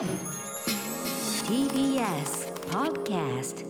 [0.00, 0.08] TBS
[2.70, 3.66] Podcast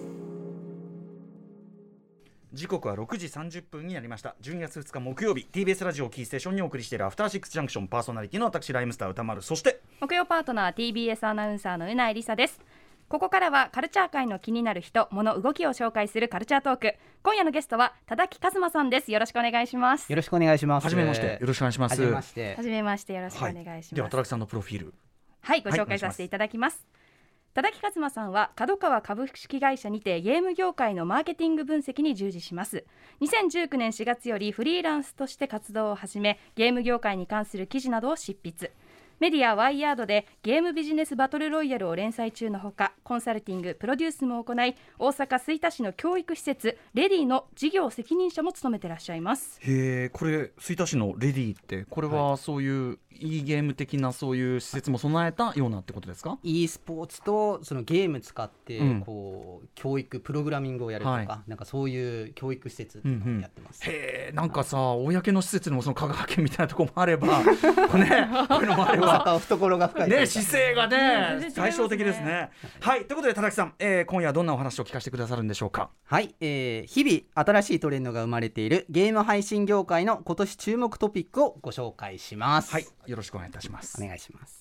[2.53, 4.37] 時刻は6時30分になりました。
[4.41, 5.49] 12月2日木曜日。
[5.51, 9.43] TBS ラジオキーステーションにお送りしているアフターシックスジャンクションパーソナリティの私ライムスター歌丸。
[9.43, 12.61] そして木曜パートナー TBS アナウンサーのうないりさです。
[13.09, 16.95] ここからはカルチャー界の気になる人物動きを紹介するカルチャートーク。
[17.25, 19.11] 今夜のゲストは多田木和馬さんです。
[19.11, 20.09] よろしくお願いします。
[20.09, 20.85] よろしくお願いします。
[20.85, 21.39] はじめまして。
[21.41, 21.91] よろしくお願いします。
[21.91, 22.55] はじめまして。
[22.55, 22.63] は。
[22.63, 23.15] じめまして。
[23.15, 24.95] よろしくお願いします、では田木さんのプロフィール
[25.43, 26.87] はい、ごはい紹介させていただきます。
[27.53, 32.85] 多田木和馬さんは角川株式会社にてゲーム業界のマーケティング分析に従事します。
[33.21, 38.73] 2019年4月よりフリーランスとして活動を始めゲーム業界に関する記事などを執筆
[39.21, 49.59] メディアワイヤードでゲームビジネスバトルロイヤルを連載中のほかコンサルティングプロデュースも行い大阪吹田市の教育施設レディの事業責任者も務めてらっしゃいます。
[49.61, 59.01] へえこれ吹田市のレディってこれはそういう、い、いゲーム的なそういう施設も備えたようなってことですか？e スポーツとそのゲーム使ってうん。
[59.03, 63.83] こう教育プログラミングをやるとか、はなんかそういう教育施設やってます。
[63.85, 67.43] へえなんかさ公の施設でもその香川県みたいなところもあれば
[67.91, 72.51] これね こういうのもあれば大阪は懐が深いね、姿勢がね対照的ですね。
[72.81, 75.91] はいということで田中さん、えー、今夜はどんなお話を聞かせてくださるんでしょうか？
[76.05, 82.73] はい、えー日々新しいトレンドが生まれているゲーム配信業界の今年注目トピックをご紹介します。
[82.73, 84.03] はいよろしくお願いいたします。
[84.03, 84.60] お願いします。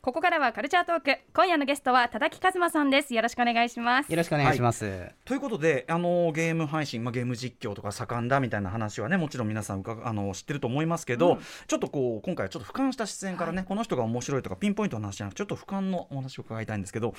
[0.00, 1.18] ここからはカルチャートーク。
[1.34, 3.14] 今夜のゲストは多田木和馬さんです。
[3.14, 4.10] よろしくお願いします。
[4.10, 5.12] よろしくお願いします。
[5.24, 17.14] ということで、あのゲーム配信、まあ、ゲーム実況とか盛んだみたいな話はねもちろん皆さん伺あの知ってると思いますけど、ちょっとこう今回はちょっと俯瞰した視線からね、この人が面白いとかピンポイントの話じゃなくてちょっと俯瞰のお話を伺いたいんですけど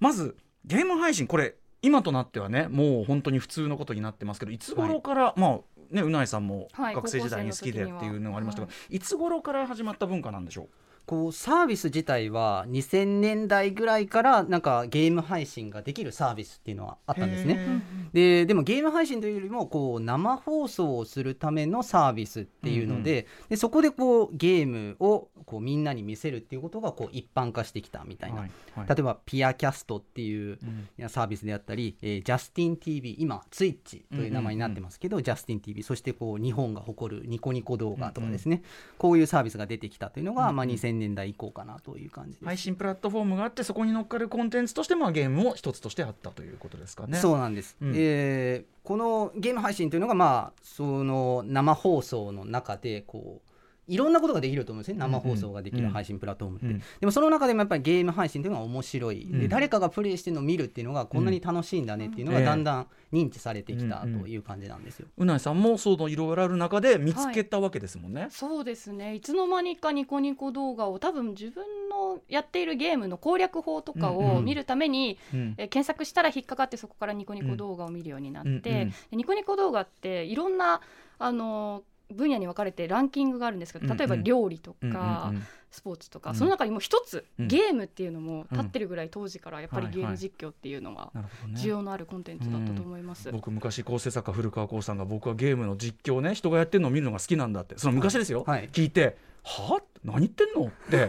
[0.00, 5.60] まずゲーム配信これ今となってはねもう本当に普通のことになってますけどいつ頃から、まあ
[5.92, 10.68] ねうないさんもはい学生時代に好きでっていうのがありましたが、い、つ頃から始まった文化なんでしょう？
[11.06, 17.82] こうサービス自体は2000年代ぐらいからなんかゲーム配信ができるサービスっていうのはあったんですね。
[18.12, 28.88] ででもゲーム配信というよりもこう生放送をするためのサービスっていうので,、でそこでこうゲームをこうみんなに見せるっていうことがこう一般化してきたみたいな、はいはい。
[28.88, 31.08] 例えばピアキャストっていううん。
[31.08, 38.62] サービスであったり、えージャスティン TV 今ツイッチという名前になってますけど、ジャスティン TV そしてこう日本が誇るニコニコ動画とかですね、
[38.98, 42.38] こういうサービスが出てきたというのが、まあ、2000年代以降かなという感じ。
[42.44, 47.18] 配信プラットフォームがあってそこに乗っかるコンテンツとしてまあゲームも一つとしてあったということですかね。
[47.18, 53.51] そうなんです、うんえーこのゲーム配信というのが、まあ、その生放送の中でこう
[53.88, 54.98] いろんなことができると思うんですね。
[54.98, 59.40] 生放送ができる配信プラットフォームって、うんでもその中でもやっぱりゲーム配信というのが面白い、うん。
[59.40, 62.38] で誰かがプレイしてるのを見るっていうのがこんなに楽しいんだねっていうのうん。
[62.38, 65.08] がだんだん認知されてきたという感じなんですよ。
[65.16, 68.28] うないさんもそのいろいろある中で見つけたわけですもんね。
[68.30, 69.16] そうですね。
[69.16, 74.36] いつの間にかニコニコ動画を多分自分のやっているゲームの攻略法とかうんうん。
[74.36, 75.54] を見るために、うん。
[75.58, 78.54] え検索したら引っかかってそこからニコニコ動画を見るようになって、うん。
[78.54, 78.62] うん。
[78.62, 80.80] でニコニコ動画っていろんな
[81.18, 81.82] あの
[82.12, 85.32] 分野に分かれてランキングがあるんですけど例えば料理とか、
[85.70, 86.36] スポーツとか、うん。
[86.36, 87.48] その中にも一つ、うん。
[87.48, 91.60] ゲームっていうのも立ってるぐらい当時からやっぱりはいゲーム実況っていうのがなるほどね。
[91.60, 93.32] 需要のあるコンテンツだったと思います。
[93.32, 97.78] 僕昔構成作家古川光さんが僕はゲームの実況ね人がやってるのを見るのが好きなんだって。
[97.78, 98.68] その昔ですよ、はい。
[98.70, 99.76] 聞いては？
[99.80, 100.66] あ何言ってんの？
[100.66, 101.08] って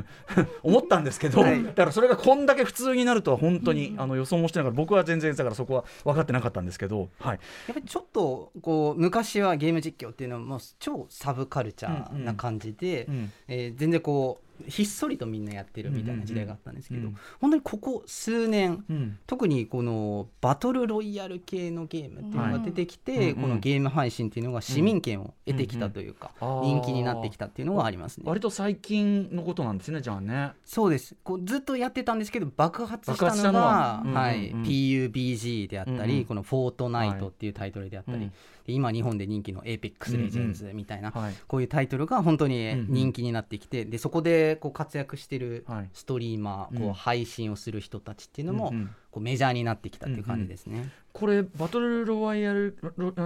[0.62, 1.62] 思ったんですけど、はい。
[1.62, 7.38] だからそれがこんだけ普通になるとは本当に、あの予想もしてながら僕は全然だからそこは分かってなかったんですけど、はい、
[7.68, 13.32] やっぱりちょっとこう昔はゲーム実況っていうのはもう超サブカルチャーな感じで、うん。
[13.48, 19.18] えー全然こうひっそりとみんなやってるみたいな時代があったんですけど、うんうん本当にここ数年うん。
[19.26, 28.24] 特にこのバトルロイヤル系のゲームっていうのが出てきて、うんこのゲーム配信っていうのが市民権を得てきたというか、うんうん人気になってきたっていうのがありますね。
[28.26, 30.52] 割と最近のことなんですねじゃあね。
[30.64, 31.16] そうです。
[31.22, 34.02] こうずっとやってたんですけど爆発したののがは。
[34.04, 34.60] うんはいうん。
[34.60, 36.24] うん PUBG であったり、うんうん。
[36.26, 38.32] この「フォートナイト」っていうタイトルであったり、うん
[38.64, 41.34] で今日本で人気の「APEX レジェンズ」みたいな、はい。
[41.48, 42.86] こういうタイトルが本当にうんうん。
[42.90, 45.90] 人気になってきて、でそこでこう活躍してるはい。
[45.92, 46.82] ストリーマー、うん。
[46.82, 48.90] こう配信をする人たちっていうのも、うんうん。
[49.10, 50.90] こうメジャーになってきたっていう感じですね。
[51.12, 52.76] これバトルロワイヤル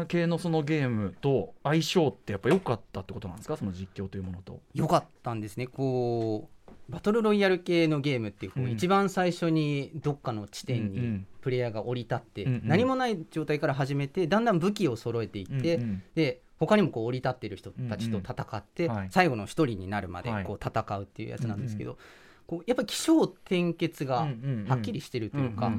[0.09, 3.57] 系のそのゲームと相性ってやっぱ良かったってことなんですか？
[3.57, 4.61] その実況というものと。
[4.75, 5.67] 良かったんですね。
[5.69, 8.71] こうバトルロイヤル系のゲームってこう、うん。
[8.71, 11.27] 一番最初にどっかの地点にうんうん。
[11.41, 12.63] プレイヤーが降り立って、うんうん。
[12.65, 16.03] 何もない状態から始めてだんだん武器を揃えていって、うんうん。
[16.17, 20.45] で他にもこう降り立ってる人たちと戦って、最後の一人になるまではい。
[20.45, 21.99] こう戦うっていうやつなんですけど、
[22.47, 24.29] こうやっぱり起承転結が
[24.69, 25.73] はっきりしてるというか、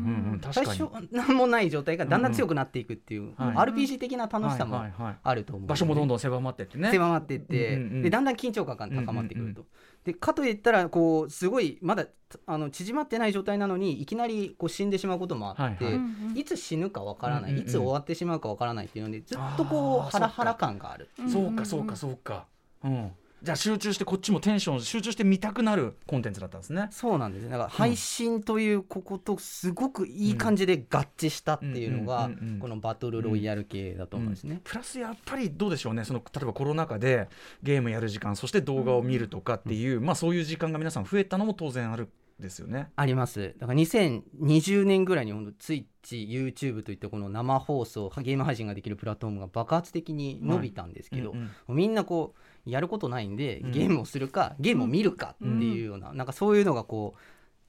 [0.51, 4.83] 最初何もない状態がだんだん強くなっていくっていう、はい RPG 的な楽しさも
[5.23, 6.91] あると思う、場所もどんどどん狭まってってね。
[6.91, 8.01] 狭まっていって、うんうんうん。
[8.03, 9.61] でだんだん緊張感が高まってくると。
[9.61, 9.71] うんうん
[10.07, 12.05] でかといったらこうすごいまだ
[12.45, 15.99] あの縮まってない状態なのにいきなりこう死んでしまうこともあって、はいは
[16.33, 16.39] い。
[16.39, 17.67] いつ死ぬかわからない、うんうんうん。
[17.67, 21.09] いつ終わってしまうかわからないっていうのでずっとこうハラハラ感がある。
[21.29, 22.45] そうかそうかそうか。
[22.85, 23.11] うん
[23.43, 26.87] じゃあ集中してこっちもテンション集中して見たくなるコンテンツだったんですね。
[26.91, 27.43] そうなんです。
[27.43, 32.29] ねだから配信というこことすごくいい感じで合致したっていうのが
[32.59, 34.61] このバトルロイヤル系だと思うんですね。
[34.63, 36.03] プラスやっぱりどうでしょうね。
[36.03, 37.29] その例えばコロナ禍で
[37.61, 42.89] ゲームやる時間そして動画を見るとかっていう、まあそういう時間が皆さん増えたのも当然あるですよね。
[42.95, 43.55] あります。
[43.57, 52.39] だから2020年ぐらいに本当ツイッチ YouTube といったこの生放送ゲーム配信ができるプラットフォームが爆発的に伸びたんですけど、うんうんもうみんなこう
[52.71, 53.71] やることないんでうん。
[53.71, 57.19] ゲームをするか、ゲームを見るかっていうような、なんかそういうのがこう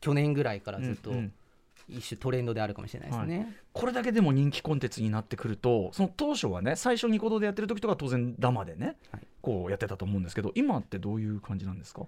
[0.00, 1.12] 去年ぐらいからずっと
[1.88, 3.54] 一種トレンドであるかもしれないですね。
[3.72, 9.26] これだけでも人気コンテンツになってくるとその当初はね最初ニコ動でやってる時とかは当然ダマでね、はい。
[9.40, 12.02] こうやってたと思うんですけど今ってどういう感じなんですか？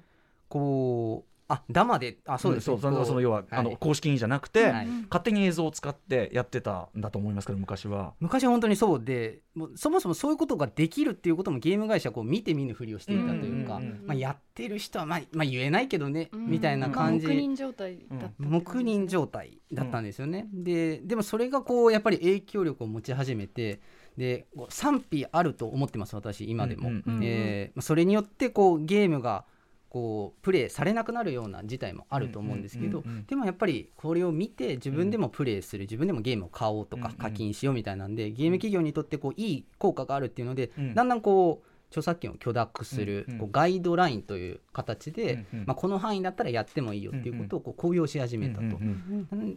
[0.48, 3.46] こうあダマであそうですそうそのこうその要は、はい。
[3.50, 4.86] あの公式にじゃなくて、はい。
[5.10, 8.14] 勝手に映像を使ってやってたんだと思いますけど昔は。
[8.20, 16.46] 昔は本当にそうでもうそもそもそういうことができるっていうこともゲーム会社はこう見て見ぬふりをしていたというか、うんうんうんまあ、やってる人は、まあまあ、言えないけどね、うん。
[16.46, 23.80] みたいな感じ、黙認状態だった黙認状態だったんですよね、ででもそれがこうやっぱり影響力を持ち始めて
[24.16, 29.44] で賛否あると思ってます私今でも、うんうんうんえーまあそれによってこうゲームが
[29.90, 40.94] こうプレイされなくなるような事態もあると思うんですけど、でもやっぱりこれを見て自分でもプレイする自分でもゲームを買おうとか課金しようみたいなんでゲーム企業にとってこういい効果があるっていうので、うん。
[40.94, 48.78] だんだんこう著作権を許諾するこうガイドラインという形で、まあ、この範囲だったらやってもいいよっていうことをこう公表し始めたと。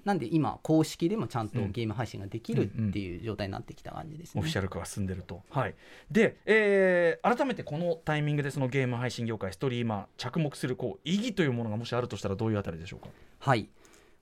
[0.03, 4.39] なんで今公式でもちゃんとうんゲーム配信ができるっていう状態になってきた感じですね。
[4.39, 5.43] オフィシャル化が進んでると。
[5.49, 5.75] はい、
[6.11, 13.09] で、えー改めてこのタイミングでそのゲーム配信業界ストリーマー着目するこう意義というものがもしあるとしたらどういうあたりでしょうか？
[13.39, 13.69] はい、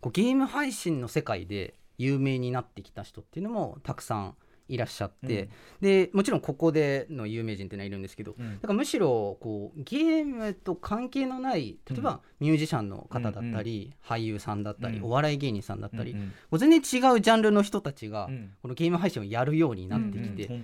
[0.01, 4.35] こうゲーム配信の世界で有名になってきた人っていうのもたくさん
[4.71, 5.49] いらっしゃって、
[5.81, 8.55] でもちろんここでの有名人っていうのはいるんですけど、うん。
[8.55, 15.03] だからむしろこうゲームと関係のない例えばミュージシャンの方だったり、俳優さんだったり、うん。
[15.03, 16.15] お笑い芸人さんだったり、
[16.51, 18.53] う全然違うジャンルの人たちがうん。
[18.61, 20.63] このゲーム配信をやるようになってきて、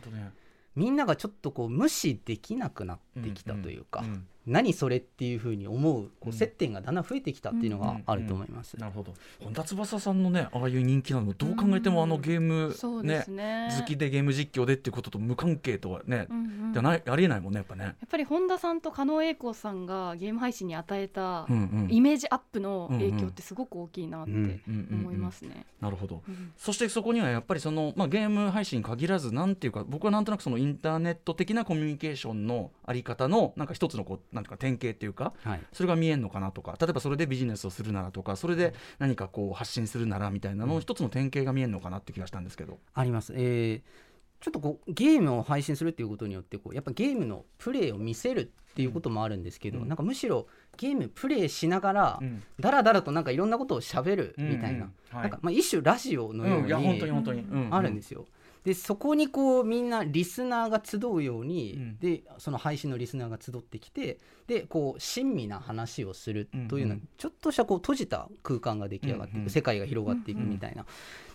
[0.75, 6.29] みんながちょっとこう無視できなくなってきたというか、んん何それっていうふうに思うこうん。
[6.29, 8.77] う接点がだんだん増えてきたっていうのがあると思います。
[8.79, 9.13] なるほど。
[9.43, 13.69] 本田翼さんのねああいう人気なのもどう考えてもあのゲーム、そうですね。
[13.77, 16.73] 好きでゲーム実況でっていうことと無関係とはね、うんうん。
[16.73, 17.83] じゃないありえないもんねやっぱね。
[17.83, 21.87] やっぱり本田さんと狩野英孝さんがゲーム配信に与えたうんうん。
[21.89, 24.99] イメージアップの影響ってすごく大きいなってうんうんうん。
[25.01, 25.65] 思いますね。
[25.81, 26.23] なるほど。
[26.27, 26.51] うん。
[26.57, 35.61] そしてそこにはやっぱりその、まあ、ゲーム配信に限らずなんていうか僕はなんとなくそのインターネット的なコミュニケーションのあり方のなんか一つのこうなんていうか典型っていうかはい。
[35.73, 42.79] それが見えるのかなとか例えばそれでビジネスをするならとかそれで何かこう発信するならみたいなのの一つの典型が見えるのかなって気がしたんですけど。
[42.93, 43.33] あります。
[43.35, 44.07] えー
[44.39, 49.87] ちょっとこうゲームを配信するっていうことによってこうやっぱゲームのプレイを見せるっていうこともあるんですけど、うん。
[49.87, 50.45] なんかむしろ
[50.77, 52.43] ゲームプレイしながらうん。
[52.59, 54.83] だらだらとなんかいろんなことをしゃべるみたいな,、うんうん。
[55.09, 55.21] はい。
[55.23, 58.27] なんかまあ一種ラジオのようにあるんですよ。
[58.63, 61.97] でそこにこうみんなリスナーが集うように、うん。
[61.99, 70.85] でその配信のリスナーが集ってきてでこう親身な話をするというような、うんうんちょっとしたこう閉じた空間が出来上がっていく、うんうん世界が広がっていくみたいな,、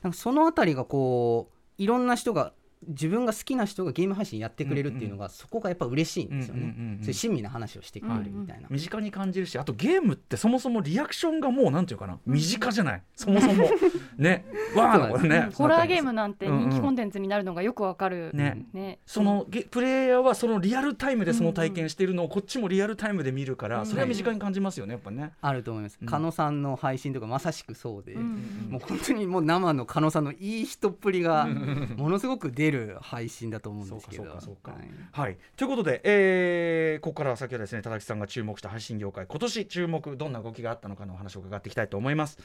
[0.02, 2.52] なんかそのあたりがこういろんな人が
[2.88, 6.98] 自分が好きな人がゲーム配信やってくれるっていうのが、そこがやっぱ嬉しいんですよね、うんうんうんうん。
[7.00, 8.68] そういう親身な話をしてくれるみたいな。
[8.70, 13.02] 身近に感じるしあとゲームってそもそもリアクションがもうなんていうかな身近じゃない。
[13.14, 13.68] そもそも。
[14.16, 14.44] ね。
[14.76, 18.30] わーのこれねホラーゲームなんて人うんうん気コンテンツになるのがよくわかる。
[18.34, 18.66] ね。
[18.72, 18.98] ね。
[19.06, 25.32] そのゲプレイヤーはそのリアルタイムでその体験しているのをこっちもリアルタイムで見るからそれは身近に感じますよねやっぱね。
[25.40, 26.08] あると思います、うん。
[26.08, 31.46] 狩野さんの配信とかまさしくそうで、うんもう本当にもう生の狩野さんのいい人っぷりが
[31.96, 34.24] ものすごく出る配信だと思うんですけど。
[34.24, 34.38] はい。
[35.12, 39.26] はい、ということで、えーここからは先ほどですね田崎さんが注目した配信業界。
[39.26, 42.38] 今年注目どんな動きがあったのかのお話を伺っていきたいと思います。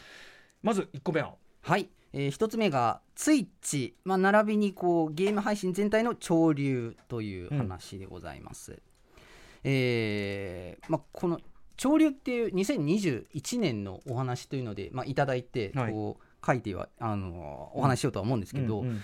[0.64, 1.36] まず1個目は。
[1.62, 8.82] はい、えー一つ目がツイッチ、まあ、並びにこうゲーム配信全体の潮流という話でございます。
[9.64, 11.40] えーまあ、この
[11.78, 15.92] 潮流っていう2021年のお話というので、まあ、いただいてはい。
[15.92, 19.02] こう書いてはあのお話ししようとは思うんですけど、うんうん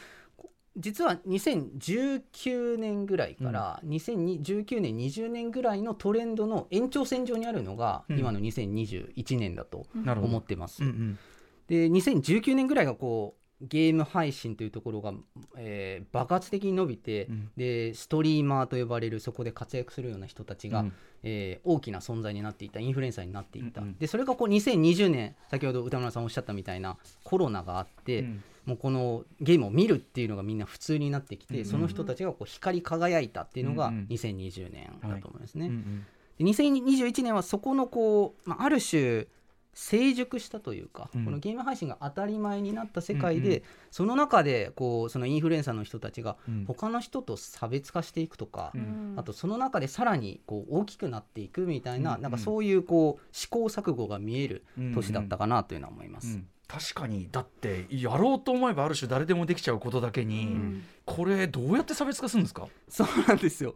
[0.77, 8.20] 実は2019年ぐらいから2019年20年ぐらいのトレンドの延長線上にあるのがうん。
[8.20, 10.84] 今の2021年だと思ってます。
[10.84, 11.20] うんうん。
[11.68, 15.13] で2019年ぐらいがこうゲーム配信というところが、
[15.58, 17.51] えー爆発的に伸びて、うん。
[17.56, 20.94] でストリーマーと呼ばれるそこで活躍するような人たちが、うん。
[21.24, 23.98] えー大きな存在になっていったインフルエンサーになっていった、うんうん。
[23.98, 31.60] でそれがこう2020年先ほど歌村さんおっしゃったみたいなコロナがあって、うんもうこのゲームを見るっていうのがみんな普通になってきて、うん。
[31.62, 34.08] うんその人たちがこう光り輝いたっていうのがうんうん。
[34.10, 35.67] 2020年だと思いますね。
[35.67, 36.05] うんうん
[36.38, 39.27] で2021年はそこのこう、まあ、ある種
[39.75, 41.25] 成熟したというか、うん。
[41.25, 43.62] このゲーム配信が当たり前になった世界で、うんうん。
[43.91, 46.65] その中でこうそのインフルエンサーの人たちがうん。
[46.65, 49.13] 他の人と差別化していくとか、うん。
[49.17, 52.22] あとその中でさらにこう大きくなっていくみたいな,、うんうん。
[52.24, 54.88] なんかそういうこう試行錯誤が見えるうん。
[54.88, 54.93] うん。
[54.93, 56.36] 年だったかなというのは思います。
[56.36, 60.84] うん確かにだってやろうと思えばある種誰でもできちゃうことだけに、うん。
[61.06, 62.68] これどうやって差別化するんですか？
[62.89, 63.75] そうなんですよ。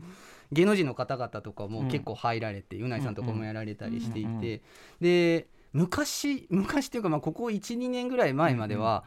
[0.51, 1.71] 芸能人の方々とかうん。
[1.71, 4.61] も結構入られて、うないさんとかもやられたりしていて、うんうん
[4.99, 9.03] で昔昔っていうかまあここ12年ぐらい前までは、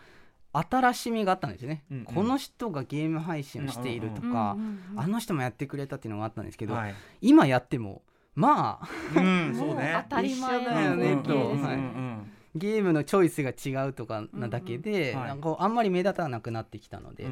[0.53, 2.05] 新しみがあったんですよね、うんうん。
[2.05, 4.57] この人がゲーム配信をしているとか、
[4.95, 6.95] あの人もやってくれたっていうのがあったんですけど、はい。
[7.23, 8.03] 今やっても
[8.37, 8.89] まあ。
[9.19, 10.05] うん、そうね。
[10.09, 11.77] 当たり前だよねの光景ですはい。
[11.77, 12.40] ね。
[12.55, 15.29] ゲームのチョイスが違うとかなだけで、うんうんはい。
[15.29, 17.27] なんかあんまり目立たなくなってきたので、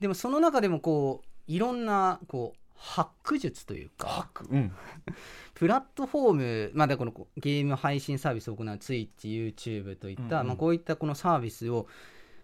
[0.00, 4.72] でもその中でもこういろんなこうハック術というかうん。
[5.54, 10.46] プラットフォーム、まあ、だからこのゲーム配信サービスを行う TwitchYouTube といった、うんうん。
[10.48, 11.86] まあ、こういったこのサービスを、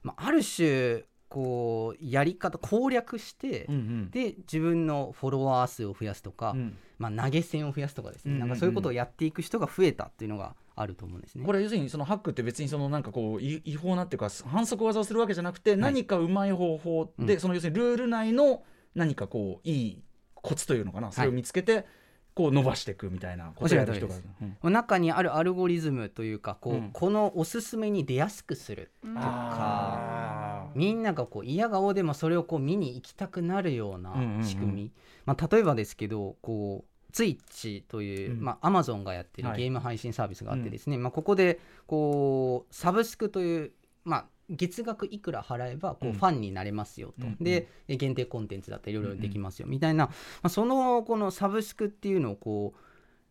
[0.04, 4.10] まあ、ある種こうやり方攻略して、うんうん。
[4.10, 6.76] で自分のフォロワー数を増やすとか、うん。
[6.98, 8.48] まあ、投げ銭を増やすとかですね、うんうんうん。
[8.48, 11.44] なんかそういうことをやっていく人が増えたっていうのがあると思うんですね。
[11.44, 17.40] これ要するにそのハックって別にそのなんかこうい違法なっていうか反則技をするわけじゃなくて何かうまい方法で、うん。
[17.40, 18.62] その要するにルール内の
[18.94, 20.02] 何かこういい
[20.34, 21.86] コツというのかなそれを見つけて
[22.34, 24.14] こう伸ばしていくみたいなことをやる人が。
[24.62, 24.72] うん。
[24.72, 26.90] 中にあるアルゴリズムというかこう、うん。
[26.92, 30.78] このおすすめに出やすくするうんとあー。
[30.78, 34.44] みんながこう嫌顔でもそれをこう見に行きたくなるようなうんうんうん。
[34.44, 34.92] 仕組み、
[35.26, 38.40] まあ、例えばですけどこうツイッチという、うん。
[38.40, 39.58] まあ、アマゾンがやってるはい。
[39.58, 43.72] ゲーム配信サービスがあってですね、まあ、ここでこうサブスクという、
[44.04, 46.12] まあ、月額いくら払えばこううん。
[46.14, 49.66] ファンになれますよと、うんでえ限定コンテンツだったりいろいろできますよ。
[49.66, 50.12] みたいな、ま
[50.42, 52.80] あ、そのこのサブスクっていうのをこう、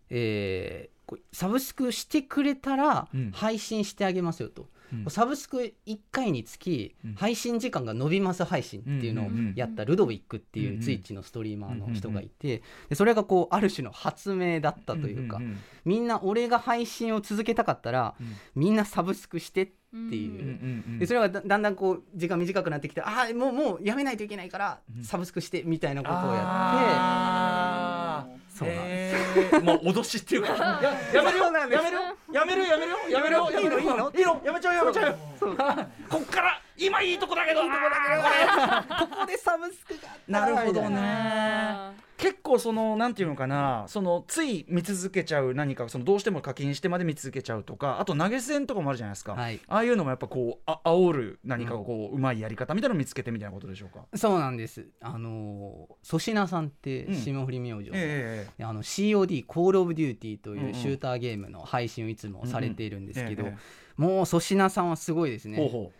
[0.09, 0.97] えー
[1.31, 3.31] サブスクしてくれたらうん。
[3.31, 4.67] 配信してあげますよと。
[4.93, 5.09] うん。
[5.09, 7.13] サブスク1回につきうん。
[7.15, 18.35] 配信時間が伸びます配信っていうのをうんうんうんやったルドウィックってうんいううんツイッチのストリーマーの人がいてでそれがこうある種の発明だったというかんんみんな俺が配信を続けたかったらうん。
[18.55, 19.97] みんなサブスクしてってう。
[19.97, 20.91] んいうんうんう。
[20.91, 20.99] うん。
[20.99, 25.03] でそれがだだんだんこう時間短くなってきてああもうもうやめないといけないからうん。
[25.03, 28.31] サブスクしてみたいなことをやあー。
[28.31, 29.55] ってそうなんです。
[29.55, 29.63] へー。
[29.63, 30.49] もう脅しっていうか。
[31.13, 31.45] ややめるよ。
[31.45, 32.06] やめるよ
[32.37, 32.97] やめるよやめるよ。
[33.09, 34.11] やめるよやめるよいいの？
[34.11, 34.41] いいの。
[34.45, 34.79] やめちゃうよ。
[34.79, 35.17] やめちゃうよ。
[36.09, 37.95] こっから今いいとこだけどいいとこだ
[38.95, 49.59] けどここでサブスクがなるほどあね結構そのなんていうのかなそのつい見続けちゃう何かそのどうしても課金してまで見続けちゃうとかあと投げ銭とかもあるじゃないですか、はい。
[49.67, 54.87] ああいうのもやっぱこうあ煽る何かこう、うまいやり方みたいなのを見つけてみたいなことでしょうか、そうなんです。
[55.01, 65.57] あの粗品さんってうん霜降り明星のえあの COD コールオブデューティーとうんいううんシューターゲームの配信をいつもされているんですけど、ええもう粗品さんはすごいですね。
[65.57, 65.91] ほうほ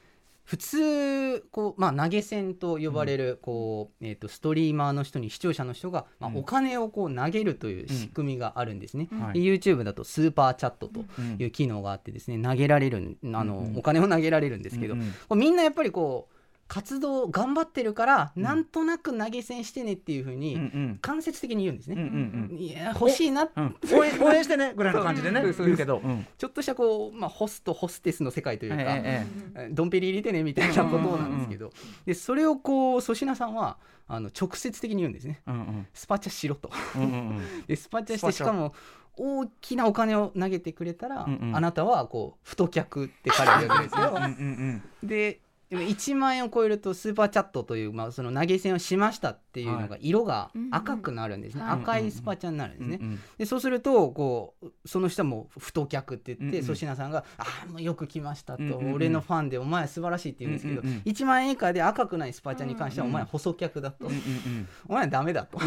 [0.47, 6.37] 普通こう、まあ、投げ銭と呼ばれるこう、えー、とストリーマーの人に視聴者の人が、まあうん。
[6.37, 11.35] お金をこう投げるという仕組みがあるんですね、う、はで YouTube だとスーパーチャットとうん。
[11.37, 13.77] いう機能があってですね投げられるあの、うんうん。
[13.77, 15.11] お金を投げられるんですけど、うんうん。
[15.11, 16.36] こうみんなやっぱりこう
[16.67, 18.43] 活動頑張ってるから、うん。
[18.43, 20.99] なんとなく投げ銭してねっていうふううんうにん。
[21.01, 22.55] 間接的に言うんですうんうね。
[22.55, 22.57] ん。
[22.57, 23.75] いや欲しいな、うん。
[23.93, 26.25] 応援応援してねぐらいの感じでねそうそう言うけど、うん。
[26.37, 31.71] ちょっとしたこう、まあ、ホストホステスの世界というか、えええドンペリ入れてねみたいなことなんですけど、
[32.05, 35.41] でそれをこう粗品さんはあの直接的に言うんですね。
[35.47, 35.87] うんうん。
[35.93, 36.69] スパチャしろと。
[36.95, 37.41] うんうんうん。
[37.67, 38.73] でスパチャしてしかも
[39.15, 41.55] 大きなお金を投げてくれたら、うんうん。
[41.55, 44.13] あなたはこう太客って彼は言うんですよ。
[44.15, 45.07] うんうん。
[45.07, 56.65] ででも1万円を超えるとスーパーチャットという、まあ、その投げ銭をしましたっていうのが色が赤くなるんですね、うんうん赤いスパチャになるんですね、うんうんでそうするとこうその人も太客って言ってうんうん。
[56.65, 58.93] 粗品、さんが「ああもうよく来ました」と、うんうんうん。
[58.93, 61.01] 俺のファンでお前素晴らしい」って言うんですけど、うんうんうん。
[61.01, 65.59] 1万円以下で赤くないスパチャに関しては、うんうんお前細客だと、うんうん お前ダメだと、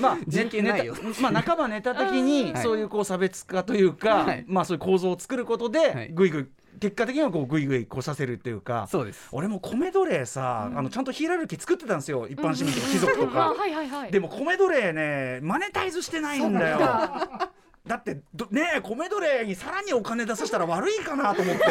[0.00, 0.94] まあ 人権ないよ。
[1.20, 2.62] まあ半ばネタ的に はい。
[2.62, 4.44] そういうこう差別化というか、はい。
[4.46, 6.14] まあそういう構造を作ることはでい。
[6.14, 6.46] ぐいぐい
[6.78, 9.28] 結果的にはこうグイグイこさせるっていうかそうです。
[9.32, 12.26] 俺も米奴隷さ、あのちゃんとヒエラルキー作ってたんですよ。
[12.28, 13.54] 一般市民とか貴族とあか。
[14.10, 16.78] でも米奴隷ねマネタイズしてないんだよ。
[17.86, 21.64] だってどねえ米奴隷にさらにお金出させたら悪いかなと思って。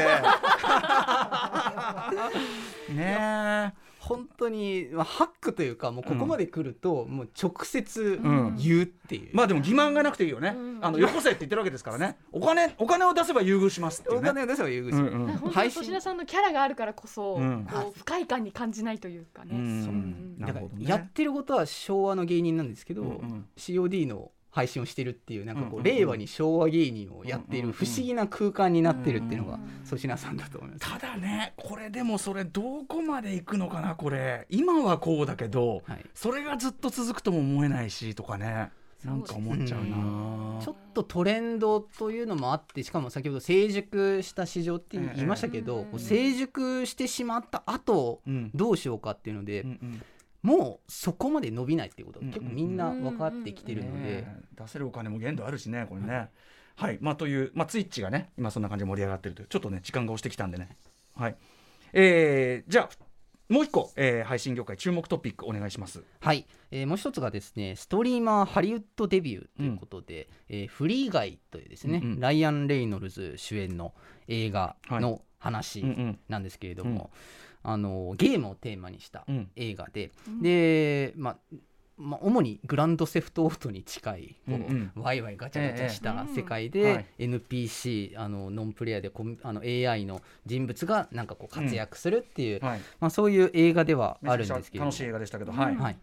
[2.94, 3.74] ね
[4.10, 8.56] 本当に、まあ、ハックというかもうここまで来ると、もう直接ん。
[8.58, 9.30] 言うっていう、え。
[9.34, 10.56] まあでも欺瞞がなくていいよね。
[10.82, 12.18] あのよこせって言ってるわけですからね。
[12.32, 14.30] お金お金を出せば優遇しますっていうね。
[14.30, 15.02] お金を出せば優遇す。
[15.02, 15.26] る、うん。
[15.26, 17.68] うん本当品さんのキャラがあるからこそ、うん。
[17.72, 19.52] こう不快感に感じないというかね。
[19.54, 19.84] うん。
[19.84, 19.94] そう。
[19.94, 20.36] うん。
[20.40, 23.46] なるほどねだからやってることは昭和の芸人なんですけど、うんうん。
[23.58, 30.92] COD の配信をしてるっていうなんかこう、令和に昭和芸人をやっている不思議な空間になってるっていうのが粗品さんだと思います。
[30.92, 34.48] ただねこれでもそれどこまで行くのかなこれ。
[34.50, 36.06] 今はこうだけど、はい。
[36.14, 38.72] それがずっと続くとも思えないしとかね。
[39.04, 40.60] なんか思っちゃうな。
[40.62, 45.86] ちょっとトレンドというのもあってしかも先ほど成熟した市場って言いましたけど、うん。
[45.86, 48.52] こう成熟してしまった後うん。
[48.54, 50.02] どうしようかっていうので、うんうん
[50.42, 54.26] もうそこまで伸びないっていうこと結構みんな分かってきてるので、
[54.58, 56.30] 出せるお金も限度あるしねこれね、
[56.76, 56.98] はい。
[57.02, 60.70] まあという、まあ、ツイッチがね今そんな感じで盛り上がってるというちょっとね時間が押してきたんでね。
[61.16, 61.36] はい。
[61.92, 62.90] えー、じゃあ
[63.50, 66.04] もう一個、えー配信業界注目トピックお願いします。
[66.22, 72.20] はい、えーもう一つがですねストリーマーハリウッドデビューということで、えーフリーガイというですね、うんうん。
[72.20, 73.94] ライアン・レイノルズ主演の
[74.28, 77.10] 映画の話うんうんなんですけれども、
[77.64, 79.50] あのゲームをテーマにしたうん。
[79.56, 80.12] 映画で、
[80.42, 81.56] で、まあ
[82.00, 87.06] まあ、主にグランドセフトオートに近いこう、うんワイワイガチャガチャした世界ええで、はい。
[87.20, 92.80] NPC あのノンプレイヤーでコミあの AI の人物がなんかこう活躍するっていう、はい。
[93.02, 94.92] まあ、そういう映画ではあるんですけれども。
[94.92, 95.98] 楽しい映画でしたけど、はい、はい、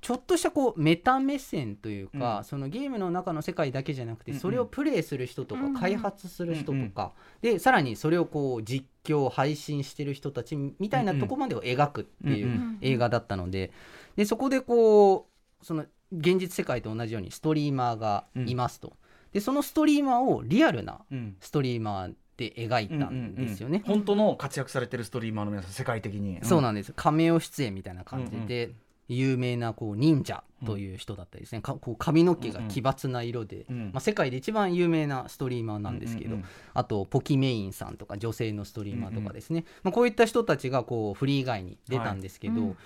[0.00, 2.44] ちょっとしたこうメタ目線というか、うん。
[2.44, 4.40] そのゲームの中の世界だけじゃなくて、うんうん。
[4.40, 6.90] それをプレイする人とか、うん開発する人とうんうん。
[6.90, 12.78] か、でさらにそれをこう実況配信してる人たちみたいなとこまでを描くっていううんうん。
[12.80, 13.72] 映画だったので
[14.16, 15.28] でそこでこ
[15.62, 18.94] うその現実世界と同じようにストリーマーがいますと、
[19.32, 21.36] でそのストリーマーをリアルなうん。
[21.40, 23.82] ストリーマーで描いたんですよね。
[23.86, 26.92] 本当の活躍されてるストリーマーの皆さん世界的に、そうなんんです。
[26.96, 28.70] カメオ出演みたいな感じで、
[29.14, 36.40] 有名なこう忍者という人だったりですね、かこう髪の毛が奇抜な色で、うんまあ、世界で一番有名なストリーマーなんですけど、うんうん。
[36.40, 42.60] うんあとポキメインさんとか女性のストリーマーとかですね、まあ、こういった人たちがこうフリー以外に出たんですけど、はい。
[42.68, 42.76] うん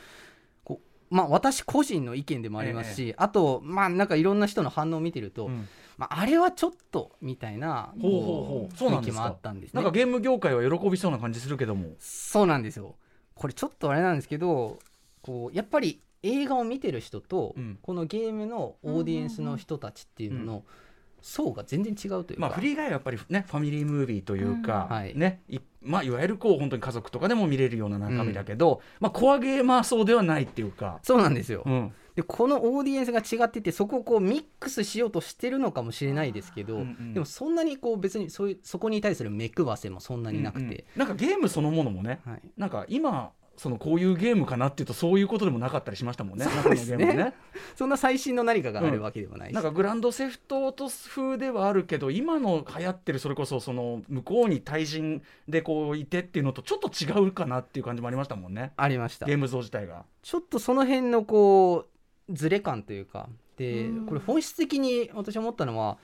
[0.64, 5.68] こうまあ、私個人の意見でもありますし、あとまあなんかいろんな人の反応を見てると、うん。
[5.98, 9.82] まあ、あれはちょっとみたいな雰囲気もあったんですね。
[9.82, 9.90] なんか。
[9.90, 11.90] ゲーム業界は喜びそうな感じするけども。
[12.00, 12.96] そうなんですよ。
[13.34, 14.78] これちょっとあれなんですけど
[15.22, 17.78] こうやっぱり映画を見てる人と、うん。
[17.80, 20.64] このゲームのオーディエンスの人たちっていうのの
[21.20, 25.16] 層が全然違うというか、まあフリー以外はやっぱりねファミリームービーというか、うんはい。
[25.16, 31.92] ねいまあいわゆるこう本当に家族とかでも見れるような中身だけど、まあコアゲーマー層ではないっていうか、そうなんですよ、うん。
[32.14, 40.70] でこのオーディエンスが違っててそこをこうミックスしようとしてるのかもしれないですけど、うんうんでもそんなにこう別にそういうそこに対する目配せもそんなになくうんうん。
[40.70, 46.44] て、なんかゲームそのものもねはい、なんか今そのこういうゲームかなっていうとそういうことでもなかったりしましたもんね。
[46.44, 47.14] そうですね。
[47.14, 47.34] ね。
[47.76, 58.72] そんな最新の何かがあるわけでもないし、なんかグランドセフトオート風ではあるけど今の流行ってるそれこそその向こうに対人でこういてっていうのとちょっと違うかなっていう感じもありましたもんね。
[58.76, 59.26] ありました。
[59.26, 60.04] ゲーム像自体が。
[60.22, 61.86] ちょっとその辺のこ
[62.28, 63.28] うズレ感というか。
[63.56, 64.06] でうん。
[64.06, 65.98] これ本質的に私思ったのは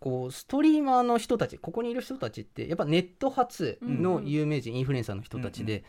[0.00, 5.84] こうストリーマーの人たちここにいる人たちってやっぱネット発の有名人、インフルエンサーの人たちで、うん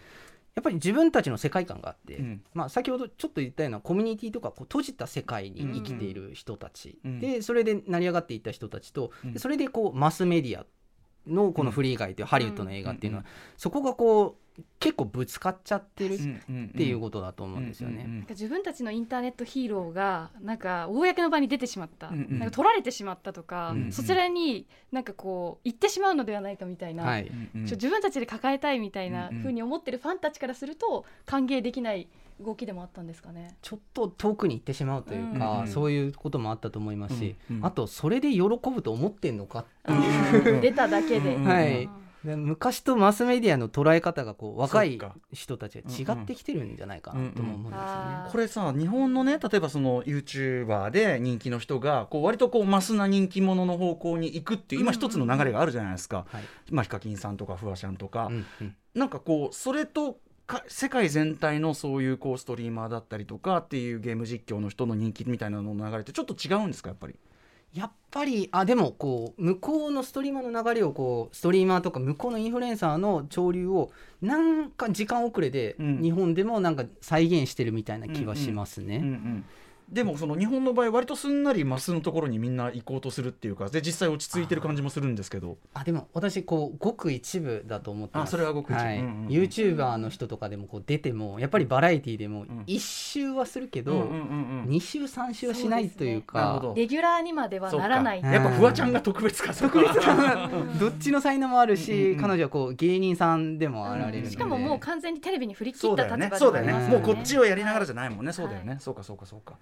[0.54, 2.44] やっぱり自分たちの世界観があって、うん。
[2.54, 7.20] まあ、先ほどちょっと言ったようなコミュニティとかこう閉じた世界に生きている人たち、うん。
[7.20, 10.66] でそれで成り上がっていった人たちと、それでこうマスメディア
[11.28, 13.26] のこのフリーガイというハリウッドの映画っていうのは、
[13.58, 14.42] そこがこう
[14.80, 18.04] 結構ぶつかっちゃってるっっていうことだと思うんですよね。
[18.04, 27.26] なんか自分たちのインターネットヒーローがなんか公の場に出てしまった、うんうんなんか取られてしまったとか、うんうんそちらになんかこう行ってしまうのではないかみたいな、はい。
[27.26, 32.10] ちょ自分たちで抱えたいみたいなうんうに思ってるファンたちからすると歓迎できない
[32.42, 33.56] 動きでもあったんですかね。
[33.62, 35.60] ちょっと遠くに行ってしまうというか、うん。
[35.62, 37.58] うんそういうこともあったと思いますし、うん。
[37.58, 37.66] うん。
[37.66, 41.44] あとそれで喜ぶと思ってんのかってあいう、ー出ただけで、うん。
[41.44, 41.90] はい。
[42.24, 45.00] で昔とマスメディアの捉え方がこう若い
[45.34, 47.80] 人たちが違ってきてるんじゃないかなとも思うんですよね。
[47.80, 48.32] あー。
[48.32, 56.44] これさ日本のね例えばその YouTuber で人気の人がこう割とこうマスな人気者の方向に行くっていう今一つの流れがあるじゃないですか、はい。
[56.70, 58.76] まあ、ヒカキンさんとかフワちゃんとか、うんうん。
[58.94, 60.20] なんかこうそれとか
[60.68, 67.16] 世界全体のそういうこうストリーマーだったりとかっていうゲーム実況の人の人気みたいなのの流れってちょっと違うんですかやっぱり？
[67.74, 76.02] やっぱりあでもこう向こうのストリーマーの流れをこうストリーマーとか向こうのインフルエンサーの潮流をなんか時間遅れでうん。
[76.02, 79.02] 日本でもなんか再現してるみたいな気がしますね。
[79.92, 85.58] うんうんでもその日本の場合割とすんなりマスのところにみんな行こうとするっていうかで実際落ち着いてる感じもするんですけど。
[85.74, 88.30] あでも私こうごく一部だと思ってます。
[88.30, 88.82] あそれはごく一部。
[88.82, 89.00] はい。
[89.00, 89.28] うんうんうん。
[89.28, 92.64] YouTuber の人とかでもこう出てもやっぱりバラエティでもん。
[92.68, 94.70] 一周はするけど、うんうんうんうん。
[94.70, 96.54] 二週三週はしないというか。
[96.62, 96.74] ほど。
[96.74, 98.22] レギュラーにまではならない。
[98.22, 99.82] やっぱフワちゃんが特別かそうか
[100.80, 102.22] どっちの才能もあるし、うんうんうん。
[102.22, 106.72] 彼女はこう芸人さんでもあられるので、しかももう完全にテレビに振り切った立場でねそうだよね。
[106.72, 108.32] もありますもうこっちををやりながらじゃないもんね。
[108.32, 109.58] そうだよね、そうかそうかそうか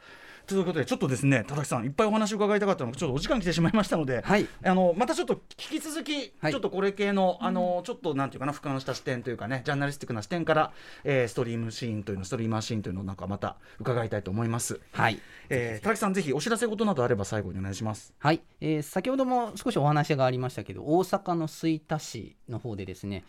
[0.50, 10.72] ということでちょっとですね田崎さんいっぱいお話を伺いたかったのがちょっとお時間来てしまいましたので、はいあのまたちょっと引き続き、はいちょっとこれ系のあのちょっとなんていうかな俯瞰した視点というかねジャーナリスティックな視点から、
[11.04, 14.80] えーストリームシーンというのストリーマーシーンというのをなんかまた伺いたいと思います。
[14.94, 18.14] はいえー、田崎さんぜひお知らせ事などあれば最後にお願いします。
[18.18, 23.24] はい、えー先ほども少しお話がありましたけど大阪の吹田市の方でですね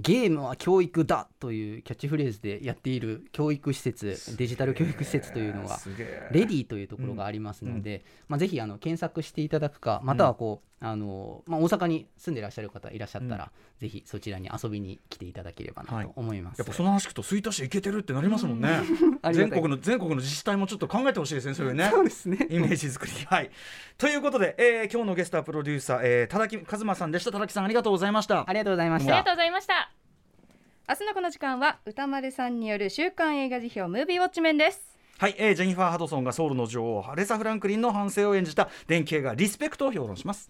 [0.00, 16.58] ゲームは教育だというキャッチフレーズでやっている教育施設デジタル教育施設というのがすげえレディというところがありますので、まあ、ぜひあの検索していただくかまたはこう、あのまあ、大阪に住んでいらっしゃる方いらっしゃったら、ぜひそちらに遊びに来ていただければなと思います。
[16.58, 18.80] やっぱその話聞くと吹田市行けてるってなりますもんね。
[19.32, 21.54] 全国の全国の自治体もちょっと考えてほしいですね。
[21.54, 21.88] それね。
[21.90, 23.12] そうですねイメージ作り。
[23.26, 23.50] はい。
[23.96, 27.32] ということで、えー、今日のゲストはプロデューサー、えー、田崎和馬さんでした。
[27.32, 28.44] 田崎さんありがとうございました。
[28.46, 29.85] ありがとうございましたありがとうございました
[30.88, 40.48] 明日のこの時間は歌丸さんによる週刊映画辞表ムービーウォッチメンですはい、えー、ジェニファー・ハドソンがソウルの女王ハレサ・フランクリンの反省を演じた電気映画リスペクトを評論します。